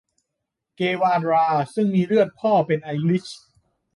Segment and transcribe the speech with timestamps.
[0.75, 3.25] เกวารา ซึ่งมีเลือดพ่อเป็นไอริช